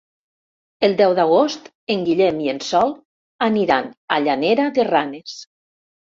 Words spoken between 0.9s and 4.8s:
deu d'agost en Guillem i en Sol aniran a Llanera